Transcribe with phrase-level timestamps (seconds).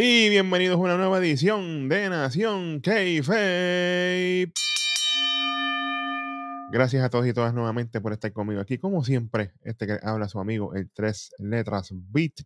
[0.00, 2.92] Y bienvenidos a una nueva edición de Nación k
[6.70, 8.78] Gracias a todos y todas nuevamente por estar conmigo aquí.
[8.78, 12.44] Como siempre, este que habla su amigo, el tres letras beat.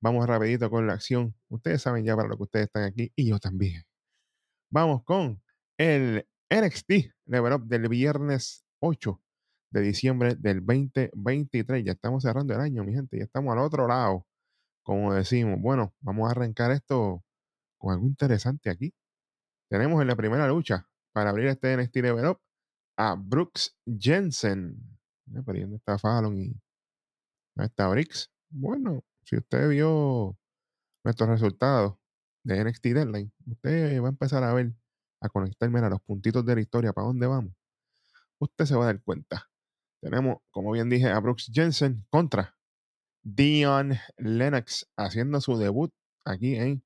[0.00, 1.34] Vamos rapidito con la acción.
[1.50, 3.82] Ustedes saben ya para lo que ustedes están aquí y yo también.
[4.70, 5.42] Vamos con
[5.76, 6.92] el NXT
[7.26, 9.20] Level Up del viernes 8
[9.72, 11.84] de diciembre del 2023.
[11.84, 13.18] Ya estamos cerrando el año, mi gente.
[13.18, 14.24] Ya estamos al otro lado
[14.90, 17.24] como decimos, bueno, vamos a arrancar esto
[17.78, 18.92] con algo interesante aquí.
[19.68, 22.40] Tenemos en la primera lucha para abrir este NXT Level Up
[22.96, 24.98] a Brooks Jensen.
[25.26, 26.60] ¿Dónde está Fallon y
[27.54, 28.32] ¿dónde está Briggs?
[28.48, 30.36] Bueno, si usted vio
[31.04, 31.94] nuestros resultados
[32.42, 34.74] de NXT Deadline, usted va a empezar a ver,
[35.20, 37.54] a conectarme a los puntitos de la historia, para dónde vamos.
[38.40, 39.52] Usted se va a dar cuenta.
[40.00, 42.56] Tenemos, como bien dije, a Brooks Jensen contra
[43.22, 45.92] Dion Lennox haciendo su debut
[46.24, 46.82] aquí en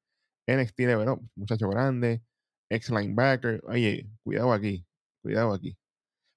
[0.47, 1.17] NXT Level.
[1.37, 2.23] Muchacho grande,
[2.71, 3.63] ex linebacker.
[3.65, 4.87] Oye, cuidado aquí,
[5.23, 5.77] cuidado aquí.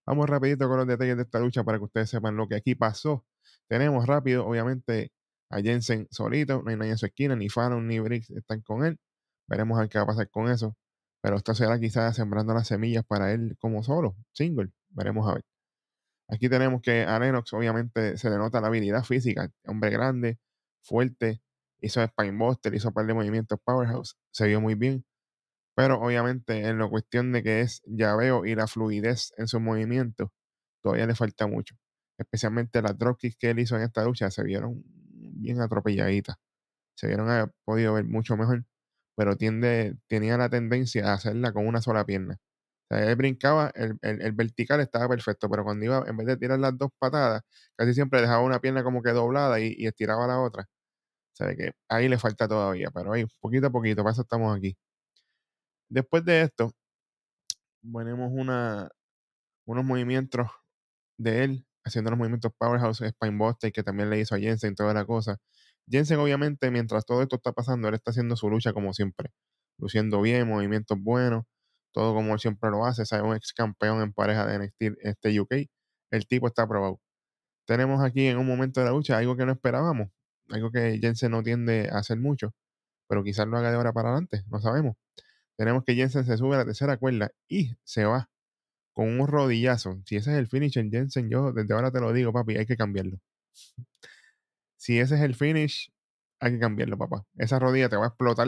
[0.06, 2.76] Vamos rapidito con los detalles de esta lucha para que ustedes sepan lo que aquí
[2.76, 3.26] pasó.
[3.68, 5.12] Tenemos rápido, obviamente,
[5.50, 8.86] a Jensen solito, no hay nadie en su esquina, ni Fallon ni Briggs están con
[8.86, 8.98] él.
[9.48, 10.76] Veremos qué va a pasar con eso.
[11.22, 14.72] Pero esto será quizás sembrando las semillas para él como solo, single.
[14.90, 15.44] Veremos a ver.
[16.30, 19.50] Aquí tenemos que a Lennox obviamente se le nota la habilidad física.
[19.66, 20.40] Hombre grande,
[20.82, 21.42] fuerte,
[21.80, 25.06] hizo Spinebuster, hizo un par de movimientos Powerhouse, se vio muy bien.
[25.76, 30.30] Pero obviamente en la cuestión de que es llaveo y la fluidez en sus movimientos,
[30.84, 31.76] todavía le falta mucho.
[32.18, 36.38] Especialmente las dropkicks que él hizo en esta lucha se vieron bien atropelladitas.
[36.96, 38.66] Se vieron haber podido ver mucho mejor,
[39.16, 42.40] pero tiende, tenía la tendencia a hacerla con una sola pierna
[42.90, 46.90] él brincaba, el, vertical estaba perfecto, pero cuando iba, en vez de tirar las dos
[46.98, 47.44] patadas,
[47.76, 50.64] casi siempre dejaba una pierna como que doblada y, estiraba la otra.
[51.34, 54.58] O sea, que ahí le falta todavía, pero ahí, poquito a poquito, para eso estamos
[54.58, 54.78] aquí.
[55.90, 56.74] Después de esto,
[57.82, 58.90] tenemos una,
[59.66, 60.48] unos movimientos
[61.20, 65.06] de él, haciendo los movimientos Powerhouse Spinebuster, que también le hizo a Jensen toda la
[65.06, 65.38] cosa.
[65.90, 69.32] Jensen, obviamente, mientras todo esto está pasando, él está haciendo su lucha como siempre,
[69.80, 71.46] luciendo bien, movimientos buenos
[71.92, 75.40] todo como él siempre lo hace, es un ex campeón en pareja de NXT este
[75.40, 75.54] UK.
[76.12, 77.02] El tipo está aprobado.
[77.66, 80.10] Tenemos aquí en un momento de la lucha algo que no esperábamos,
[80.50, 82.54] algo que Jensen no tiende a hacer mucho,
[83.08, 84.96] pero quizás lo haga de ahora para adelante, no sabemos.
[85.58, 88.30] Tenemos que Jensen se sube a la tercera cuerda y se va
[88.94, 90.02] con un rodillazo.
[90.06, 92.66] Si ese es el finish en Jensen, yo desde ahora te lo digo, papi, hay
[92.66, 93.20] que cambiarlo.
[94.78, 95.92] Si ese es el finish,
[96.40, 97.26] hay que cambiarlo, papá.
[97.38, 98.48] Esa rodilla te va a explotar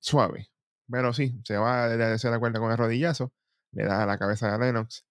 [0.00, 0.51] suave.
[0.92, 3.32] Pero sí, se va a la tercera cuerda con el rodillazo,
[3.72, 5.06] le da a la cabeza de Lennox.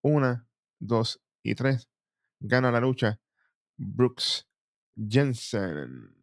[0.00, 0.46] Una,
[0.78, 1.88] dos y tres.
[2.38, 3.20] Gana la lucha
[3.76, 4.46] Brooks
[4.96, 6.14] Jensen.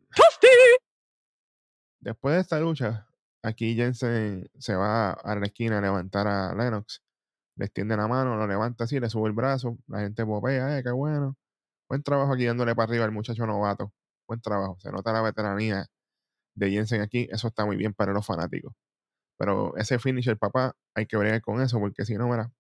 [2.00, 3.10] Después de esta lucha,
[3.44, 7.04] aquí Jensen se va a la esquina a levantar a Lennox.
[7.58, 9.78] Le extiende la mano, lo levanta así, le sube el brazo.
[9.88, 11.36] La gente popea, eh, qué bueno.
[11.90, 13.94] Buen trabajo aquí dándole para arriba al muchacho novato.
[14.26, 14.78] Buen trabajo.
[14.80, 15.88] Se nota la veteranía
[16.56, 17.28] de Jensen aquí.
[17.30, 18.74] Eso está muy bien para los fanáticos.
[19.42, 22.52] Pero ese finisher, papá, hay que bregar con eso, porque si no, mira,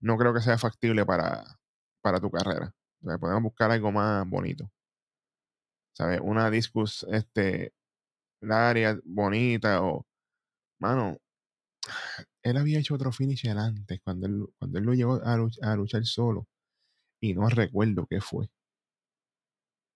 [0.00, 1.44] no creo que sea factible para,
[2.02, 2.74] para tu carrera.
[3.00, 4.70] podemos buscar algo más bonito.
[5.94, 6.20] ¿Sabes?
[6.22, 7.72] Una discus, este,
[8.42, 10.06] área bonita o,
[10.78, 11.16] mano,
[12.42, 15.76] él había hecho otro finisher antes, cuando él, cuando él lo llevó a, luchar, a
[15.76, 16.46] luchar solo.
[17.18, 18.50] Y no recuerdo qué fue.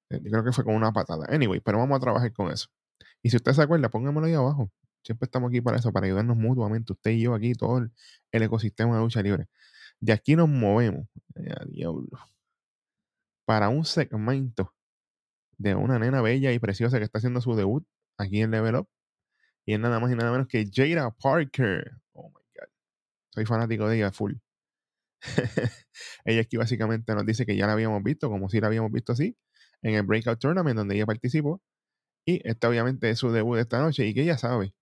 [0.08, 1.26] Eh, yo creo que fue con una patada.
[1.28, 2.68] Anyway, pero vamos a trabajar con eso.
[3.22, 4.70] Y si usted se acuerda, póngamelo ahí abajo.
[5.02, 7.92] Siempre estamos aquí para eso, para ayudarnos mutuamente, usted y yo aquí, todo el,
[8.32, 9.48] ecosistema de lucha libre.
[10.00, 11.06] De aquí nos movemos,
[11.36, 11.54] eh,
[13.44, 14.74] para un segmento
[15.58, 17.86] de una nena bella y preciosa que está haciendo su debut
[18.18, 18.88] aquí en Level Up.
[19.66, 21.92] Y es nada más y nada menos que Jada Parker.
[22.12, 22.68] Oh my God.
[23.30, 24.34] Soy fanático de ella, full.
[26.24, 29.12] ella aquí básicamente nos dice que ya la habíamos visto, como si la habíamos visto
[29.12, 29.36] así,
[29.82, 31.60] en el Breakout Tournament donde ella participó.
[32.26, 34.74] Y esta obviamente es su debut de esta noche y que ella sabe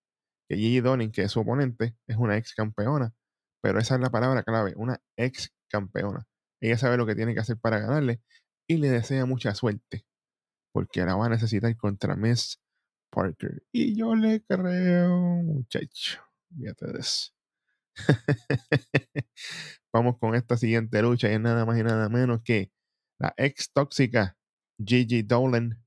[0.48, 3.14] que Gigi Donning, que es su oponente, es una ex campeona.
[3.62, 6.26] Pero esa es la palabra clave, una ex campeona.
[6.60, 8.22] Ella sabe lo que tiene que hacer para ganarle
[8.66, 10.04] y le desea mucha suerte.
[10.72, 12.60] Porque la va a necesitar contra Miss
[13.10, 13.62] Parker.
[13.72, 16.22] Y yo le creo, muchacho.
[16.56, 16.86] Fíjate.
[19.92, 22.70] Vamos con esta siguiente lucha y es nada más y nada menos que
[23.18, 24.36] la ex tóxica
[24.78, 25.84] Gigi Dolan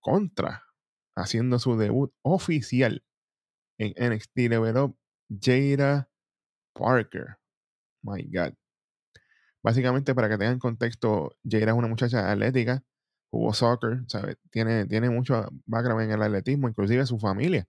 [0.00, 0.64] contra
[1.16, 3.04] haciendo su debut oficial
[3.80, 4.96] en NXT Level Up,
[5.28, 6.08] Jada
[6.74, 7.38] Parker.
[8.02, 8.54] My God.
[9.62, 12.82] Básicamente, para que tengan contexto, Jada es una muchacha atlética,
[13.30, 14.36] jugó soccer, ¿sabes?
[14.50, 17.66] Tiene, tiene mucho background en el atletismo, inclusive su familia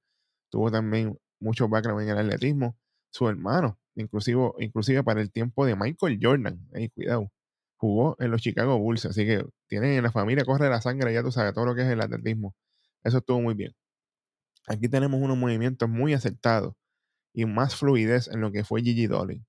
[0.51, 2.77] tuvo también mucho background en el atletismo,
[3.09, 7.31] su hermano, inclusive, inclusive para el tiempo de Michael Jordan, ahí cuidado,
[7.77, 11.23] jugó en los Chicago Bulls, así que tienen en la familia, corre la sangre, ya
[11.23, 12.55] tú sabes, todo lo que es el atletismo.
[13.03, 13.73] Eso estuvo muy bien.
[14.67, 16.75] Aquí tenemos unos movimientos muy acertados
[17.33, 19.45] y más fluidez en lo que fue Gigi Dolin.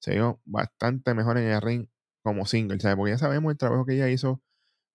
[0.00, 1.86] Se vio bastante mejor en el ring
[2.22, 2.96] como single, ¿sabes?
[2.96, 4.42] Porque ya sabemos el trabajo que ella hizo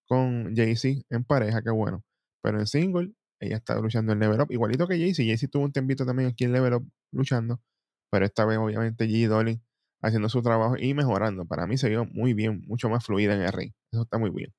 [0.07, 2.03] con Jay-Z en pareja, qué bueno.
[2.41, 5.23] Pero en single, ella está luchando en level up, igualito que Jay-Z.
[5.23, 7.61] Jay-Z tuvo un tempito también aquí en level up luchando,
[8.09, 9.61] pero esta vez obviamente Gigi Dolin
[10.01, 11.45] haciendo su trabajo y mejorando.
[11.45, 13.73] Para mí se vio muy bien, mucho más fluida en el ring.
[13.91, 14.53] Eso está muy bien.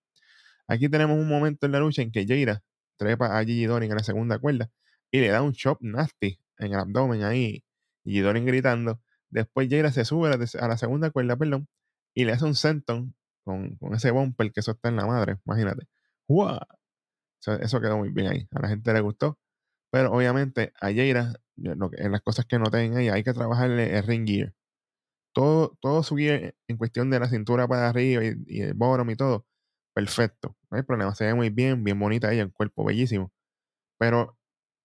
[0.69, 2.62] Aquí tenemos un momento en la lucha en que Jaira
[2.99, 4.70] trepa a Gigi Dolin en la segunda cuerda
[5.10, 7.64] y le da un chop nasty en el abdomen ahí.
[8.05, 9.00] Gigi Dolin gritando.
[9.31, 11.69] Después Jaira se sube a la, segunda cuerda, perdón,
[12.14, 13.14] y le hace un senton
[13.44, 15.87] con, con, ese bumper que eso está en la madre, imagínate.
[16.28, 16.58] ¡Wow!
[17.60, 18.49] Eso, quedó muy bien ahí.
[18.52, 19.38] A la gente le gustó.
[19.90, 24.05] Pero obviamente a Jaira, en las cosas que noté en ella, hay que trabajarle el
[24.06, 24.55] ring gear
[25.38, 29.16] todo, todo su guía en cuestión de la cintura para arriba y, el bottom y
[29.16, 29.46] todo,
[29.94, 30.56] perfecto.
[30.70, 33.32] No hay problema, se ve muy bien, bien bonita ella, el cuerpo bellísimo.
[33.99, 34.38] Pero,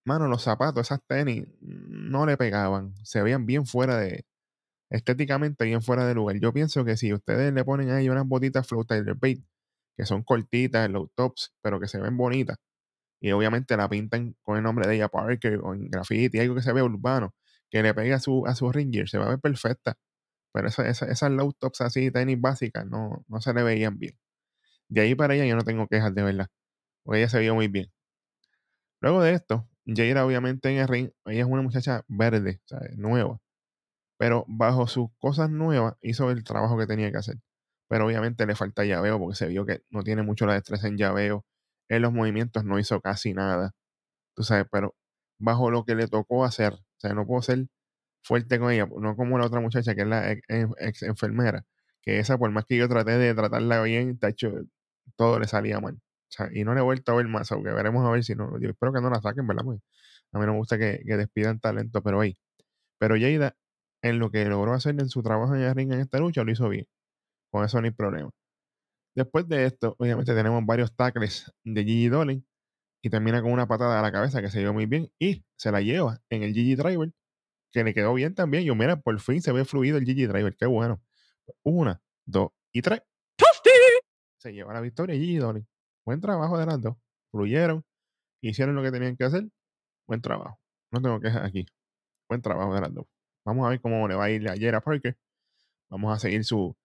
[0.06, 2.94] mano, los zapatos, esas tenis, no le pegaban.
[3.04, 4.26] Se veían bien fuera de,
[4.90, 6.38] estéticamente bien fuera de lugar.
[6.40, 9.44] Yo pienso que si ustedes le ponen ahí unas botitas Flow Tyler Bait,
[9.98, 12.58] que son cortitas, low tops, pero que se ven bonitas,
[13.22, 16.62] y obviamente la pintan con el nombre de ella Parker o en graffiti, algo que
[16.64, 17.34] se ve urbano,
[17.70, 18.72] que le pegue a su, a su
[19.08, 19.96] se va a ver perfecta.
[20.54, 24.18] Pero esas low tops así, tenis básicas, no, no se le veían bien.
[24.90, 26.48] De ahí para ella yo no tengo quejas de verdad.
[27.04, 27.92] Porque ella se vio muy bien.
[29.02, 32.62] Luego de esto, Jaira obviamente en el ring, ella es una muchacha verde,
[32.98, 33.40] nueva.
[34.18, 37.38] Pero bajo sus cosas nuevas hizo el trabajo que tenía que hacer.
[37.90, 40.98] Pero obviamente le falta llaveo porque se vio que no tiene mucho la destreza en
[40.98, 41.46] llaveo.
[41.90, 43.74] En los movimientos no hizo casi nada.
[44.36, 44.96] Tú sabes, pero
[45.40, 47.68] bajo lo que le tocó hacer, o sea, no puedo ser
[48.24, 51.66] fuerte con ella, no como la otra muchacha que es la ex, enfermera,
[52.02, 54.20] que esa por más que yo traté de tratarla bien,
[55.18, 56.00] todo le salía mal.
[56.54, 58.70] Y no le he vuelto a ver más, aunque veremos a ver si no, yo
[58.70, 59.64] espero que no la saquen, ¿verdad?
[59.66, 59.80] Pues,
[60.34, 62.38] a mí no me gusta que, despidan talento, pero ahí.
[63.00, 63.56] Pero Jada,
[64.02, 66.52] en lo que logró hacer en su trabajo en el ring en esta lucha, lo
[66.52, 66.88] hizo bien.
[67.52, 68.32] Con eso no hay problema.
[69.16, 72.46] Después de esto, obviamente tenemos varios tackles de Gigi Dolin
[73.04, 75.72] y termina con una patada a la cabeza que se dio muy bien y se
[75.72, 77.12] la lleva en el Gigi Driver
[77.74, 78.64] que le quedó bien también.
[78.64, 80.56] Yo, mira, por fin se ve fluido el Gigi Driver.
[80.56, 81.02] Qué bueno.
[81.64, 83.02] Una, dos y tres.
[84.38, 85.66] Se lleva la victoria Gigi Dolly.
[86.06, 86.80] Buen trabajo de las.
[87.32, 87.84] Fluyeron.
[88.42, 89.50] Hicieron lo que tenían que hacer.
[90.08, 90.60] Buen trabajo.
[90.92, 91.66] No tengo quejas aquí.
[92.28, 93.06] Buen trabajo de.
[93.46, 95.18] Vamos a ver cómo le va a ir ayer a Parker.
[95.90, 96.76] Vamos a seguir su,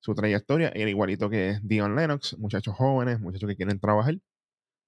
[0.00, 0.68] su trayectoria.
[0.68, 2.36] El igualito que Dion Lennox.
[2.38, 4.18] Muchachos jóvenes, muchachos que quieren trabajar.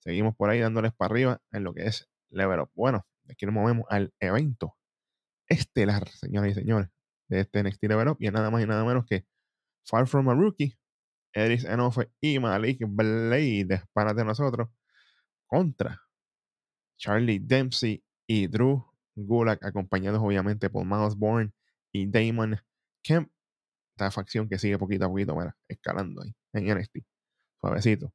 [0.00, 2.70] Seguimos por ahí dándoles para arriba en lo que es Level Up.
[2.74, 4.76] Bueno, aquí nos movemos al evento
[5.48, 6.88] estelar, señoras y señores,
[7.28, 8.16] de este NXT Level Up.
[8.20, 9.26] Y es nada más y nada menos que
[9.84, 10.76] Far From a Rookie,
[11.36, 14.70] Edris Enofe y Malik Blade, para de nosotros,
[15.46, 16.00] contra
[16.96, 18.82] Charlie Dempsey y Drew
[19.14, 21.52] Gulak, acompañados obviamente por Miles Bourne
[21.92, 22.58] y Damon
[23.02, 23.30] Kemp.
[23.94, 26.98] Esta facción que sigue poquito a poquito, mira, escalando ahí en NXT.
[27.60, 28.12] Suavecito.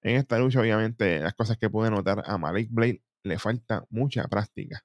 [0.00, 4.28] En esta lucha, obviamente, las cosas que pude notar a Malik Blade le falta mucha
[4.28, 4.82] práctica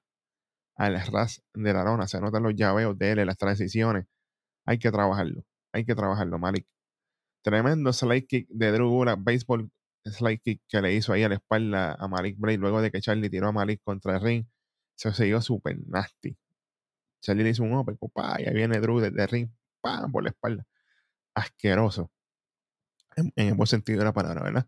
[0.76, 2.06] al ras de la lona.
[2.06, 4.06] Se notan los llaveos de él, las transiciones.
[4.66, 5.44] Hay que trabajarlo.
[5.72, 6.66] Hay que trabajarlo, Malik.
[7.42, 9.70] Tremendo slide kick de Drew Gulak, béisbol
[10.04, 13.00] slide kick que le hizo ahí a la espalda a Malik Bray luego de que
[13.00, 14.46] Charlie tiró a Malik contra el ring.
[14.96, 16.36] Se siguió súper nasty.
[17.20, 17.98] Charlie le hizo un open,
[18.38, 20.10] y ahí viene Drew desde el ring, ¡pam!
[20.12, 20.66] por la espalda.
[21.34, 22.10] Asqueroso.
[23.16, 24.66] En, el buen sentido de la palabra, ¿verdad?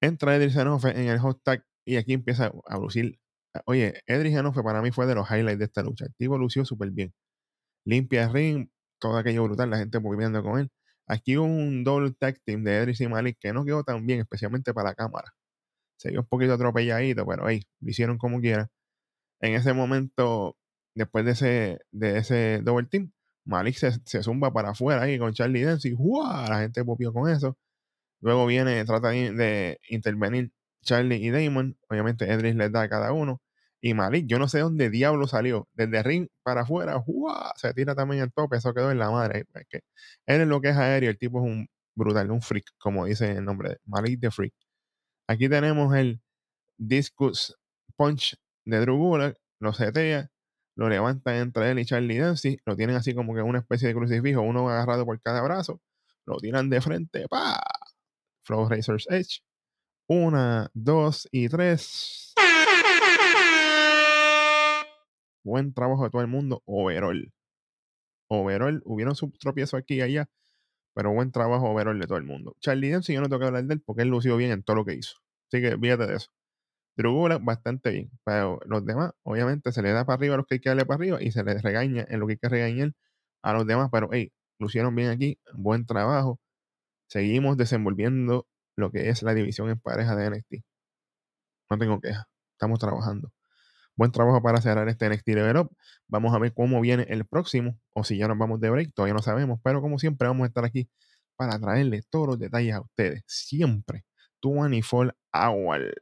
[0.00, 3.20] Entra Edric en el hot tag y aquí empieza a lucir
[3.66, 6.06] Oye, Edric fue para mí fue de los highlights de esta lucha.
[6.06, 7.12] El tipo lució súper bien.
[7.84, 10.70] Limpia el ring, todo aquello brutal, la gente moviendo con él.
[11.06, 14.20] Aquí hubo un double tag team de Edric y Malik que no quedó tan bien,
[14.20, 15.34] especialmente para la cámara.
[15.98, 18.70] Se vio un poquito atropelladito, pero ahí lo hicieron como quiera.
[19.40, 20.56] En ese momento,
[20.94, 23.12] después de ese, de ese double team,
[23.44, 25.92] Malik se, zumba para afuera ahí con Charlie Dempsey.
[25.94, 26.48] ¡Wow!
[26.48, 27.58] La gente popió con eso.
[28.20, 31.78] Luego viene, trata de intervenir Charlie y Damon.
[31.88, 33.42] Obviamente, Edris les da a cada uno.
[33.84, 35.68] Y Malik, yo no sé dónde diablo salió.
[35.74, 37.02] Desde ring para afuera,
[37.56, 38.56] se tira también el tope.
[38.56, 39.44] Eso quedó en la madre.
[39.54, 39.80] Es que
[40.26, 41.10] él es lo que es aéreo.
[41.10, 44.54] El tipo es un brutal, un freak, como dice el nombre de Malik the Freak.
[45.26, 46.20] Aquí tenemos el
[46.78, 47.56] Discus
[47.96, 49.36] Punch de Drew Gulak.
[49.58, 50.30] Lo setea,
[50.76, 52.58] lo levantan entre él y Charlie Dempsey.
[52.64, 55.80] Lo tienen así como que una especie de crucifijo, uno agarrado por cada brazo.
[56.24, 57.60] Lo tiran de frente, pa
[58.44, 59.40] Flow Razor's Edge
[60.08, 62.32] Una, dos y tres.
[65.44, 66.62] Buen trabajo de todo el mundo.
[66.66, 67.32] Overall.
[68.28, 68.82] Overall.
[68.84, 70.28] Hubieron sus tropiezos aquí y allá.
[70.94, 72.56] Pero buen trabajo overall de todo el mundo.
[72.60, 74.76] Charlie Dempsey, yo no tengo que hablar de él porque él lució bien en todo
[74.76, 75.16] lo que hizo.
[75.50, 76.30] Así que fíjate de eso.
[76.96, 78.10] Drew bastante bien.
[78.24, 80.86] Pero los demás, obviamente, se le da para arriba a los que hay que darle
[80.86, 82.92] para arriba y se les regaña en lo que hay que regañar
[83.42, 83.88] a los demás.
[83.92, 85.38] Pero, hey, lucieron bien aquí.
[85.54, 86.40] Buen trabajo.
[87.08, 88.46] Seguimos desenvolviendo
[88.76, 90.64] lo que es la división en pareja de NXT.
[91.70, 92.28] No tengo queja.
[92.52, 93.32] Estamos trabajando.
[93.96, 95.76] Buen trabajo para cerrar este NXT Level Up.
[96.08, 98.94] Vamos a ver cómo viene el próximo o si ya nos vamos de break.
[98.94, 99.60] Todavía no sabemos.
[99.62, 100.88] Pero como siempre, vamos a estar aquí
[101.36, 103.22] para traerles todos los detalles a ustedes.
[103.26, 104.04] Siempre.
[104.42, 105.94] 24 Hour.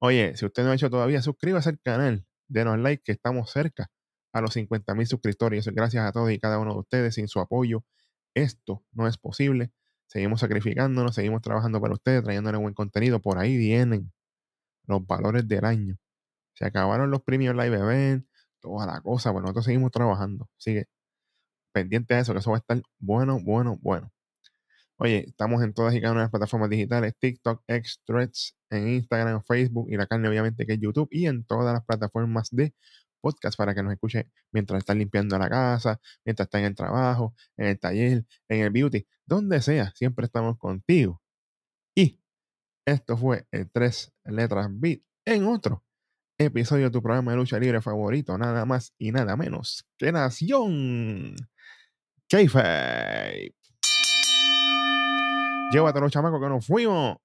[0.00, 3.88] Oye, si usted no ha hecho todavía, suscríbase al canal, denos like, que estamos cerca
[4.32, 5.66] a los 50 mil suscriptores.
[5.68, 7.14] Gracias a todos y cada uno de ustedes.
[7.14, 7.84] Sin su apoyo,
[8.34, 9.70] esto no es posible.
[10.06, 13.20] Seguimos sacrificándonos, seguimos trabajando para ustedes, trayéndole buen contenido.
[13.20, 14.12] Por ahí vienen
[14.86, 15.96] los valores del año.
[16.54, 18.26] Se acabaron los premios live event,
[18.60, 19.30] toda la cosa.
[19.30, 20.48] Bueno, nosotros seguimos trabajando.
[20.56, 20.88] Sigue
[21.72, 24.12] pendiente de eso, que eso va a estar bueno, bueno, bueno.
[24.98, 28.88] Oye, estamos en todas y cada una de las plataformas digitales, TikTok, X, Threads, en
[28.88, 32.74] Instagram, Facebook y la carne obviamente que es YouTube y en todas las plataformas de
[33.20, 37.34] podcast para que nos escuche mientras están limpiando la casa, mientras están en el trabajo,
[37.56, 41.20] en el taller, en el beauty, donde sea, siempre estamos contigo.
[41.96, 42.20] Y
[42.86, 45.84] esto fue el Tres Letras Beat en otro
[46.46, 51.34] episodio de tu programa de lucha libre favorito, nada más y nada menos que Nación
[52.28, 53.54] Kayfabe.
[55.72, 57.16] Llévatelo, chamaco, que nos fuimos.